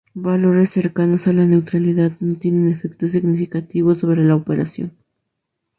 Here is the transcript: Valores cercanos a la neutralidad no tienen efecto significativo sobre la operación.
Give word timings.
Valores 0.15 0.71
cercanos 0.71 1.27
a 1.27 1.31
la 1.31 1.45
neutralidad 1.45 2.13
no 2.21 2.33
tienen 2.35 2.67
efecto 2.69 3.07
significativo 3.07 3.93
sobre 3.93 4.23
la 4.23 4.33
operación. 4.35 4.97